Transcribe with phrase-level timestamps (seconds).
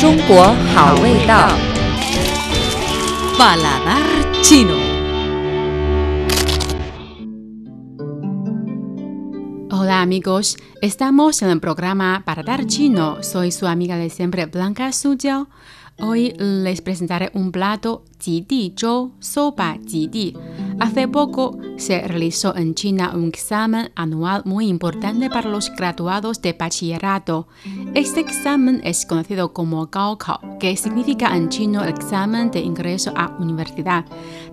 [0.00, 0.42] 中国
[0.74, 1.48] 好味道。
[3.38, 4.02] Paladar
[4.42, 4.74] chino.
[9.70, 13.22] Hola amigos, estamos en el programa Paladar chino.
[13.22, 15.48] Soy su amiga de siempre Blanca Sujiao.
[15.98, 20.34] Hoy les presentaré un plato Jidi Zhou, sopa Jidi.
[20.79, 26.53] Hace poco se realizó en China un examen anual muy importante para los graduados de
[26.53, 27.47] bachillerato.
[27.95, 34.05] Este examen es conocido como Gaokao, que significa en chino examen de ingreso a universidad,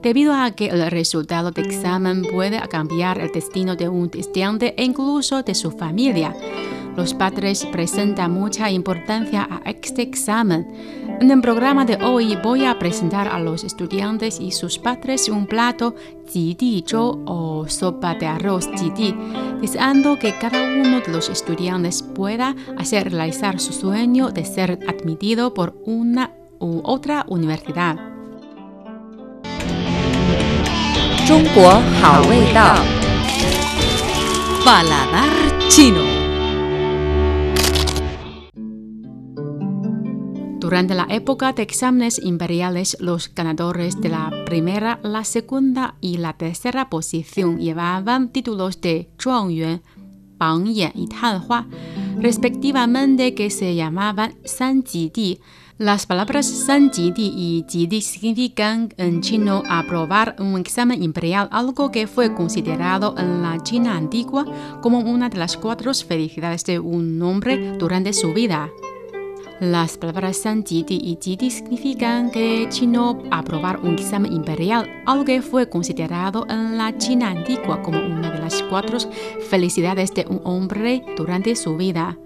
[0.00, 4.84] debido a que el resultado del examen puede cambiar el destino de un estudiante e
[4.84, 6.36] incluso de su familia.
[6.96, 11.11] Los padres presentan mucha importancia a este examen.
[11.22, 15.46] En el programa de hoy voy a presentar a los estudiantes y sus padres un
[15.46, 15.94] plato
[16.26, 19.14] zhou o sopa de arroz jidi,
[19.60, 25.54] deseando que cada uno de los estudiantes pueda hacer realizar su sueño de ser admitido
[25.54, 27.94] por una u otra universidad.
[34.64, 36.21] Paladar chino.
[40.62, 46.34] Durante la época de exámenes imperiales, los ganadores de la primera, la segunda y la
[46.34, 49.82] tercera posición llevaban títulos de Zhuangyuan,
[50.38, 51.66] Bangyan y Tanhua,
[52.20, 55.40] respectivamente que se llamaban Sanjidi.
[55.78, 62.34] Las palabras Sanjidi y Jidi significan en chino aprobar un examen imperial, algo que fue
[62.34, 64.46] considerado en la China antigua
[64.80, 68.70] como una de las cuatro felicidades de un hombre durante su vida.
[69.62, 75.68] Las palabras Sanjidi y Jidi significan que chino aprobar un examen imperial, algo que fue
[75.68, 78.98] considerado en la China antigua como una de las cuatro
[79.48, 82.18] felicidades de un hombre durante su vida.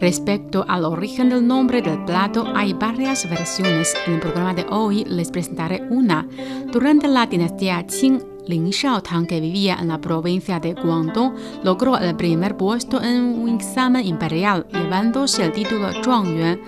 [0.00, 3.94] Respecto al origen del nombre del plato, hay varias versiones.
[4.06, 6.26] En el programa de hoy les presentaré una.
[6.72, 12.16] Durante la dinastía Qing, Lin Shaotang, que vivía en la provincia de Guangdong, logró el
[12.16, 16.60] primer puesto en un examen imperial, llevándose el título Zhuangyuan.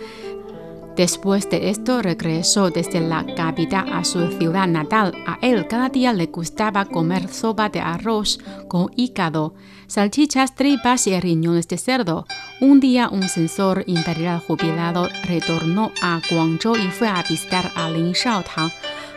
[0.96, 5.14] Después de esto regresó desde la capital a su ciudad natal.
[5.26, 9.54] A él cada día le gustaba comer sopa de arroz con hígado,
[9.86, 12.26] salchichas, tripas y riñones de cerdo.
[12.60, 18.12] Un día un censor imperial jubilado retornó a Guangzhou y fue a visitar a Lin
[18.12, 18.70] Shaotang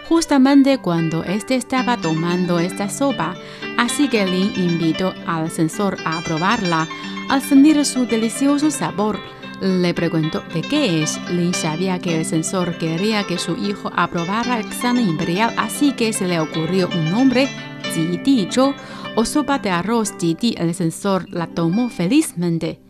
[0.07, 3.35] justamente cuando éste estaba tomando esta sopa.
[3.77, 6.87] Así que Lin invitó al censor a probarla.
[7.29, 9.19] Al sentir su delicioso sabor,
[9.61, 11.19] le preguntó de qué es.
[11.29, 16.13] Lin sabía que el censor quería que su hijo aprobara el examen imperial, así que
[16.13, 17.49] se le ocurrió un nombre,
[17.93, 18.73] Jidi Zhou,
[19.15, 20.55] o sopa de arroz Jidi.
[20.57, 22.84] El censor la tomó felizmente.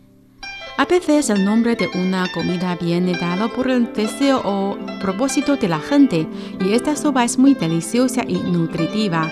[0.77, 5.69] A veces el nombre de una comida viene dado por el deseo o propósito de
[5.69, 6.27] la gente,
[6.59, 9.31] y esta sopa es muy deliciosa y nutritiva.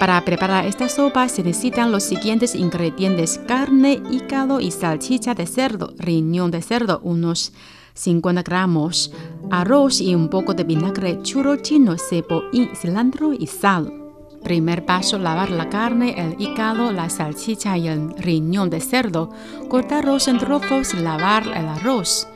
[0.00, 5.94] Para preparar esta sopa se necesitan los siguientes ingredientes: carne, hígado y salchicha de cerdo,
[5.96, 7.52] riñón de cerdo, unos
[7.94, 9.12] 50 gramos,
[9.52, 14.07] arroz y un poco de vinagre churro chino, cebollín, cilantro y sal.
[14.42, 19.30] Primer paso, lavar la carne, el hígado, la salchicha y el riñón de cerdo.
[19.68, 22.28] Cortarlos en trozos lavar el arroz.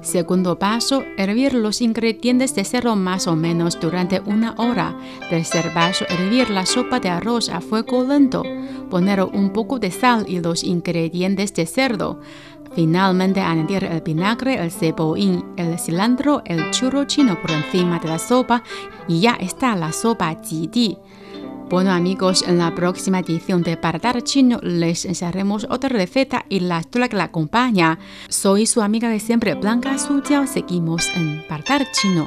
[0.00, 4.96] Segundo paso, hervir los ingredientes de cerdo más o menos durante una hora.
[5.28, 8.44] Tercer paso, hervir la sopa de arroz a fuego lento.
[8.90, 12.20] Poner un poco de sal y los ingredientes de cerdo.
[12.74, 18.18] Finalmente, añadir el vinagre, el cebollín, el cilantro, el churro chino por encima de la
[18.18, 18.62] sopa
[19.08, 20.96] y ya está la sopa jidi.
[21.68, 26.80] Bueno amigos, en la próxima edición de Paradar Chino les enseñaremos otra receta y la
[26.80, 27.98] historia que la acompaña.
[28.30, 30.46] Soy su amiga de siempre, Blanca Sutiao.
[30.46, 32.26] Seguimos en Paradar Chino.